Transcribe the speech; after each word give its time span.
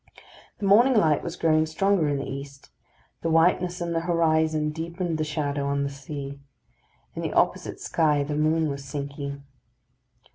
The 0.57 0.65
morning 0.65 0.95
light 0.95 1.21
was 1.21 1.35
growing 1.35 1.67
stronger 1.67 2.07
in 2.07 2.17
the 2.17 2.25
east; 2.27 2.71
the 3.21 3.29
whiteness 3.29 3.81
in 3.81 3.93
the 3.93 3.99
horizon 3.99 4.71
deepened 4.71 5.19
the 5.19 5.23
shadow 5.23 5.67
on 5.67 5.83
the 5.83 5.89
sea. 5.91 6.39
In 7.13 7.21
the 7.21 7.33
opposite 7.33 7.79
sky 7.79 8.23
the 8.23 8.33
moon 8.35 8.67
was 8.67 8.83
sinking. 8.83 9.43